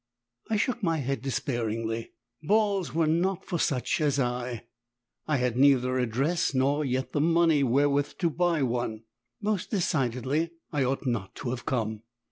I 0.49 0.55
shook 0.55 0.81
my 0.81 0.97
head 0.97 1.21
despairingly, 1.21 2.13
balls 2.41 2.91
were 2.91 3.05
not 3.05 3.45
for 3.45 3.59
such 3.59 4.01
as 4.01 4.17
I. 4.19 4.63
I 5.27 5.37
had 5.37 5.55
neither 5.57 5.99
a 5.99 6.07
dress 6.07 6.55
nor 6.55 6.83
yet 6.83 7.11
the 7.11 7.21
money 7.21 7.61
wherewith 7.61 8.13
to 8.17 8.31
buy 8.31 8.63
one. 8.63 9.03
Most 9.43 9.69
decidedly 9.69 10.53
I 10.71 10.83
ought 10.85 11.05
not 11.05 11.35
to 11.35 11.51
have 11.51 11.67
come! 11.67 12.01